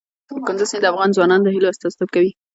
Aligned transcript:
کندز 0.47 0.67
سیند 0.71 0.83
د 0.83 0.85
افغان 0.91 1.09
ځوانانو 1.15 1.45
د 1.45 1.49
هیلو 1.55 1.71
استازیتوب 1.71 2.09
کوي. 2.15 2.31